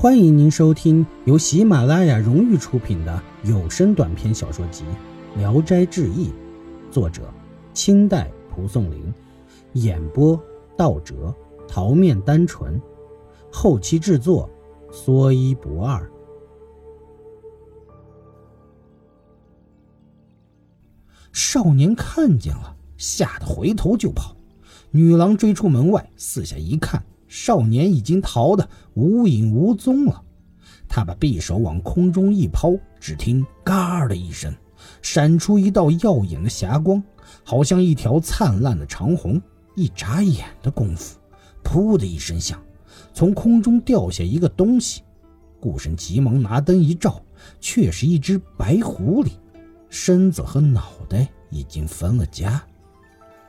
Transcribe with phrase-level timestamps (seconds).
[0.00, 4.82] 欢迎您收听由喜马拉雅荣誉出品的有声短篇小说集
[5.38, 6.28] 《聊斋志异》，
[6.90, 7.30] 作者
[7.74, 9.12] 清代蒲松龄，
[9.74, 10.42] 演播
[10.74, 11.34] 道哲、
[11.68, 12.80] 桃面单纯，
[13.52, 14.48] 后期制作
[14.90, 16.10] 说一不二。
[21.30, 24.34] 少年看见了，吓得回头就跑。
[24.92, 27.04] 女郎追出门外，四下一看。
[27.30, 30.20] 少年已经逃得无影无踪了，
[30.88, 34.52] 他把匕首往空中一抛，只听“嘎”的一声，
[35.00, 37.00] 闪出一道耀眼的霞光，
[37.44, 39.40] 好像一条灿烂的长虹。
[39.76, 41.16] 一眨眼的功夫，
[41.62, 42.60] 噗的一声响，
[43.14, 45.02] 从空中掉下一个东西。
[45.60, 47.22] 顾生急忙拿灯一照，
[47.60, 49.30] 却是一只白狐狸，
[49.88, 52.60] 身子和脑袋已经分了家。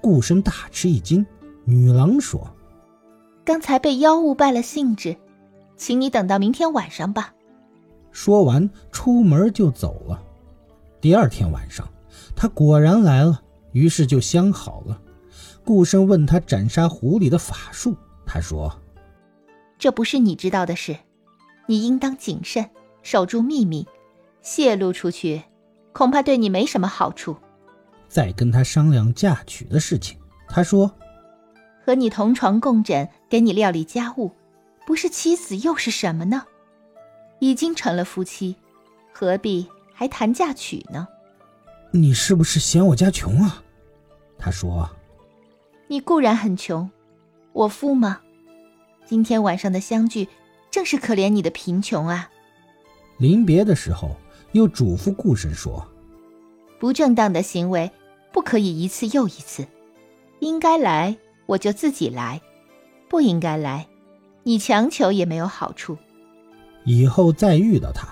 [0.00, 1.24] 顾生大吃一惊，
[1.66, 2.50] 女郎说。
[3.46, 5.16] 刚才被妖物败了兴致，
[5.76, 7.32] 请你等到明天晚上吧。
[8.10, 10.20] 说完，出门就走了。
[11.00, 11.88] 第二天晚上，
[12.34, 13.40] 他果然来了，
[13.70, 15.00] 于是就相好了。
[15.64, 17.94] 顾生问他斩杀狐狸的法术，
[18.26, 18.76] 他说
[19.78, 20.96] ：“这不是你知道的事，
[21.66, 22.68] 你应当谨慎，
[23.04, 23.86] 守住秘密，
[24.42, 25.40] 泄露出去，
[25.92, 27.36] 恐怕对你没什么好处。”
[28.08, 30.18] 再跟他商量嫁娶的事情，
[30.48, 30.90] 他说。
[31.86, 34.32] 和你同床共枕，给你料理家务，
[34.84, 36.42] 不是妻子又是什么呢？
[37.38, 38.56] 已经成了夫妻，
[39.12, 41.06] 何必还谈嫁娶呢？
[41.92, 43.62] 你是不是嫌我家穷啊？
[44.36, 44.90] 他说
[45.86, 46.90] ：“你固然很穷，
[47.52, 48.20] 我富吗？
[49.04, 50.26] 今天晚上的相聚，
[50.72, 52.28] 正是可怜你的贫穷啊。”
[53.16, 54.16] 临别的时候，
[54.50, 55.86] 又嘱咐顾生说
[56.80, 57.88] ：“不正当的行为，
[58.32, 59.64] 不可以一次又一次，
[60.40, 61.16] 应该来。”
[61.46, 62.40] 我就自己来，
[63.08, 63.86] 不应该来，
[64.42, 65.96] 你强求也没有好处。
[66.84, 68.08] 以后再遇到他，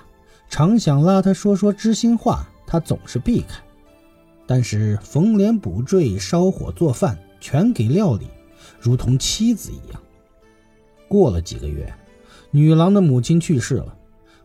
[0.48, 3.60] 常想拉他说说知心话，他总是避开。
[4.46, 8.26] 但是逢连补缀、烧火做饭，全给料理，
[8.80, 10.00] 如同妻子一样。
[11.08, 11.92] 过了几个月，
[12.50, 13.96] 女郎的母亲去世了，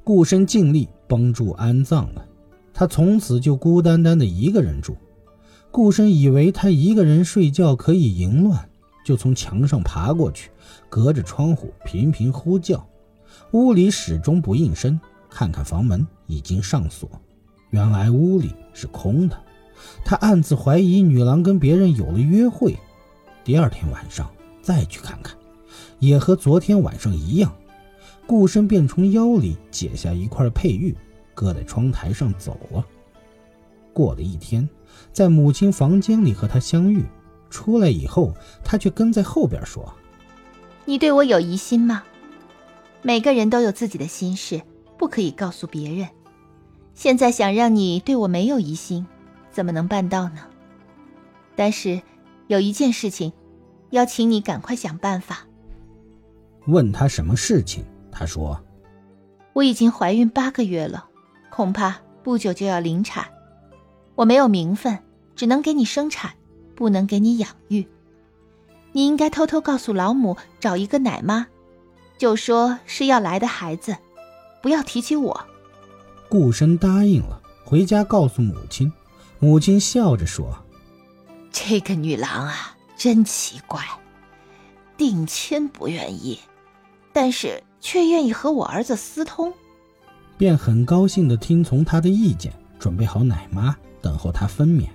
[0.03, 2.25] 顾生尽力帮助安葬了。
[2.73, 4.95] 他从此就孤单单的一个人住。
[5.71, 8.68] 顾生以为他一个人睡觉可以淫乱。
[9.09, 10.51] 就从墙上爬过去，
[10.87, 12.87] 隔着窗户频频呼叫，
[13.53, 15.01] 屋里始终不应声。
[15.27, 17.09] 看看房门已经上锁，
[17.71, 19.35] 原来屋里是空的。
[20.05, 22.77] 他暗自怀疑女郎跟别人有了约会。
[23.43, 24.29] 第二天晚上
[24.61, 25.35] 再去看看，
[25.97, 27.51] 也和昨天晚上一样。
[28.27, 30.95] 顾生便从腰里解下一块佩玉，
[31.33, 32.85] 搁在窗台上走了。
[33.91, 34.69] 过了一天，
[35.11, 37.03] 在母亲房间里和他相遇。
[37.49, 38.33] 出来以后，
[38.63, 39.93] 他却跟在后边说
[40.85, 42.03] ：“你对我有疑心吗？
[43.01, 44.61] 每个人都有自己的心事，
[44.97, 46.07] 不可以告诉别人。
[46.93, 49.05] 现在想让你对我没有疑心，
[49.51, 50.41] 怎么能办到呢？
[51.55, 52.01] 但是
[52.47, 53.31] 有一件事情，
[53.89, 55.45] 要请你赶快想办法。”
[56.67, 58.61] 问他什么事情，他说
[59.53, 61.07] ：“我已经怀孕八个月了，
[61.49, 63.25] 恐怕不久就要临产。
[64.15, 64.99] 我没有名分，
[65.35, 66.31] 只能给你生产。”
[66.79, 67.85] 不能给你养育，
[68.93, 71.45] 你应该偷偷告诉老母找一个奶妈，
[72.17, 73.97] 就说是要来的孩子，
[74.63, 75.45] 不要提起我。
[76.29, 78.89] 顾生答应了，回家告诉母亲。
[79.39, 80.57] 母亲笑着说
[81.51, 83.83] ：“这个女郎啊，真奇怪，
[84.95, 86.39] 定亲不愿意，
[87.11, 89.53] 但是却愿意和我儿子私通。”
[90.39, 94.87] 便很高兴地听从他的意见，准备好奶妈，等候他分娩。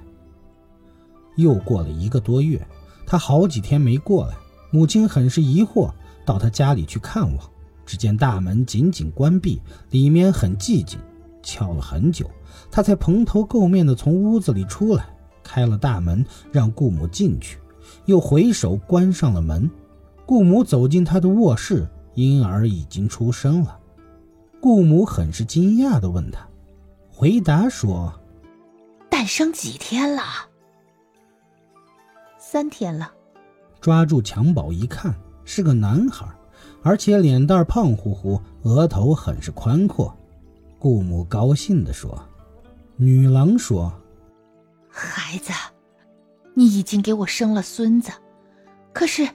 [1.37, 2.67] 又过了一个多月，
[3.07, 4.35] 他好几天没过来，
[4.71, 5.93] 母亲很是疑惑，
[6.25, 7.51] 到他家里去看望。
[7.87, 10.99] 只见大门紧紧关闭，里面很寂静，
[11.43, 12.31] 敲了很久，
[12.71, 15.07] 他才蓬头垢面地从屋子里出来，
[15.43, 17.59] 开了大门，让顾母进去，
[18.07, 19.71] 又回手关上了门。
[20.25, 23.79] 顾母走进他的卧室，婴儿已经出生了。
[24.63, 26.49] 顾母很是惊讶地问他，
[27.11, 28.19] 回答说
[29.11, 30.23] ：“诞生几天了？”
[32.55, 33.13] 三天了，
[33.81, 35.13] 抓住襁褓一看，
[35.45, 36.25] 是个男孩，
[36.85, 40.17] 而且脸蛋胖乎乎，额头很是宽阔。
[40.79, 42.17] 顾母高兴地说
[42.95, 43.93] ：“女郎说，
[44.89, 45.53] 孩子，
[46.55, 48.13] 你已经给我生了孙子，
[48.93, 49.29] 可是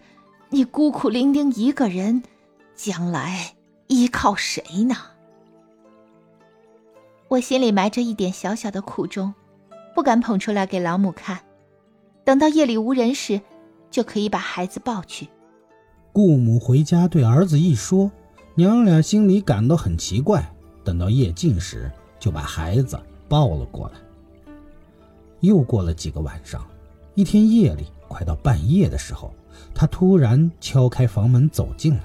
[0.48, 2.24] 你孤苦伶仃一个人，
[2.74, 3.54] 将来
[3.88, 4.96] 依靠谁呢？
[7.28, 9.34] 我心里埋着一点小小的苦衷，
[9.94, 11.38] 不敢捧出来给老母看。”
[12.30, 13.42] 等到夜里无人时，
[13.90, 15.28] 就可以把孩子抱去。
[16.14, 18.12] 顾母回家对儿子一说，
[18.54, 20.48] 娘俩心里感到很奇怪。
[20.84, 23.96] 等到夜静时，就把孩子抱了过来。
[25.40, 26.64] 又过了几个晚上，
[27.16, 29.34] 一天夜里快到半夜的时候，
[29.74, 32.04] 他突然敲开房门走进来，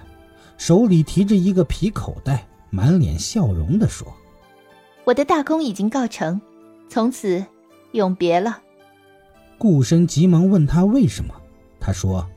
[0.56, 4.11] 手里提着一个皮口袋，满脸笑容地说
[5.05, 6.41] ：“我的大功已经告成，
[6.88, 7.44] 从此
[7.93, 8.62] 永别了。”
[9.58, 11.34] 顾生急忙问他为什么，
[11.80, 12.28] 他说：“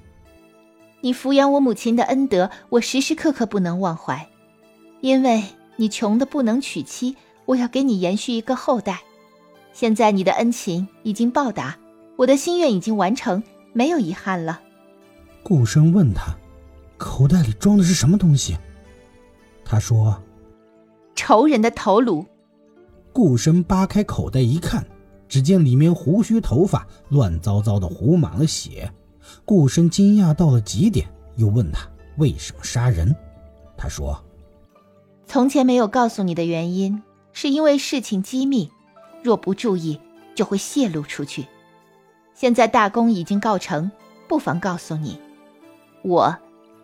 [1.01, 4.29] 你抚养我母亲的恩德，我时时刻刻不能忘怀，
[5.01, 5.43] 因为
[5.75, 7.15] 你穷的不能娶妻，
[7.45, 9.01] 我要给你延续一个后代。”
[9.73, 11.77] 现在你的恩情已经报答，
[12.15, 13.43] 我的心愿已经完成，
[13.73, 14.59] 没有遗憾了。
[15.43, 16.35] 顾生问他
[16.97, 18.57] ：“口袋里装的是什么东西？”
[19.63, 20.19] 他说
[21.13, 22.25] ：“仇人的头颅。”
[23.13, 24.83] 顾生扒开口袋一看，
[25.27, 28.91] 只见里面胡须头发乱糟糟的，糊满了血。
[29.43, 31.87] 顾生惊讶到了极点，又问他
[32.17, 33.15] 为什么杀人。
[33.75, 34.23] 他说
[35.27, 37.01] ：“从前没有告诉你的原因，
[37.33, 38.71] 是因为事情机密。”
[39.23, 39.99] 若不注意，
[40.35, 41.45] 就会泄露出去。
[42.33, 43.91] 现在大功已经告成，
[44.27, 45.19] 不妨告诉你：
[46.03, 46.37] 我，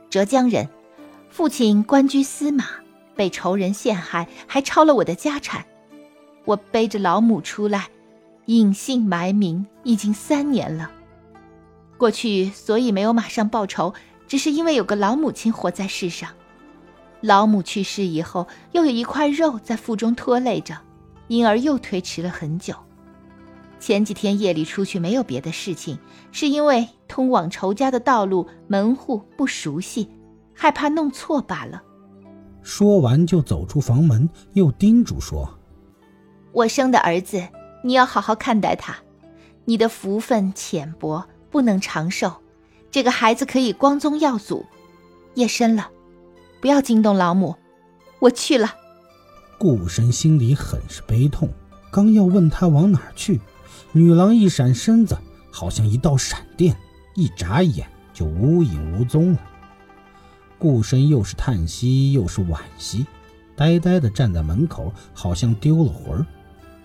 [0.10, 0.68] 浙江人，
[1.30, 2.66] 父亲官居司马，
[3.16, 5.64] 被仇人陷害，还抄了我的家产。
[6.44, 7.88] 我背着老母出来，
[8.46, 10.92] 隐姓埋名，已经三年了。
[11.98, 13.94] 过去所以没有马上报仇，
[14.28, 16.30] 只是因为有个老母亲活在世上。
[17.22, 20.78] 老母去世以后，又有一块肉在腹中拖累着。
[21.28, 22.76] 因而又推迟了很久。
[23.80, 25.98] 前几天夜里出去没有别的事情，
[26.32, 30.10] 是因为通往仇家的道路门户不熟悉，
[30.54, 31.82] 害怕弄错罢了。
[32.62, 35.50] 说完就走出房门，又叮嘱说
[36.52, 37.42] ：“我生的儿子，
[37.84, 38.96] 你要好好看待他。
[39.66, 42.34] 你的福分浅薄，不能长寿。
[42.92, 44.66] 这个孩子可以光宗耀祖。
[45.36, 45.90] 夜深了，
[46.62, 47.56] 不要惊动老母，
[48.20, 48.74] 我去了。”
[49.58, 51.50] 顾生心里很是悲痛，
[51.92, 53.40] 刚要问他往哪儿去，
[53.94, 55.18] 女郎一闪身子，
[55.52, 56.76] 好像一道闪电，
[57.16, 59.40] 一眨眼就无影无踪了。
[60.60, 63.06] 顾生又是叹息又是惋惜，
[63.56, 66.26] 呆呆地站在门口，好像丢了魂儿。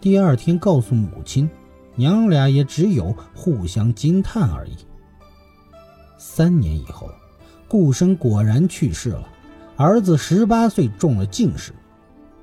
[0.00, 1.48] 第二天告诉母亲，
[1.96, 4.72] 娘俩也只有互相惊叹而已。
[6.18, 7.10] 三年以后，
[7.66, 9.28] 顾生果然去世了，
[9.76, 11.72] 儿子十八岁中了进士。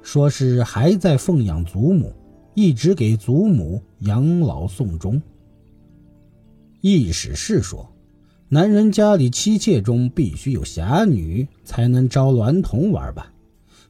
[0.01, 2.13] 说是还在奉养祖母，
[2.53, 5.19] 一直给祖母养老送终。
[6.81, 7.89] 意史是说，
[8.47, 13.33] 男人家里妻妾中必须有侠女，才能招娈童玩吧，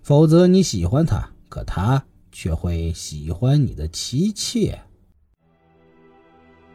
[0.02, 2.02] 否则你喜欢他，可他
[2.38, 4.78] 却会喜欢你的妻妾。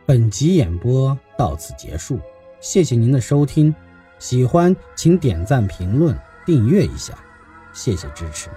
[0.06, 2.18] 本集演播到此结束，
[2.62, 3.74] 谢谢您的收听，
[4.18, 7.22] 喜欢请点赞、评论、订阅一下，
[7.74, 8.48] 谢谢支持。